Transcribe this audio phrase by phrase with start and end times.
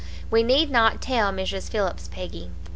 [0.31, 1.69] We need not tell Mrs.
[1.69, 2.49] Phillips, Peggy.'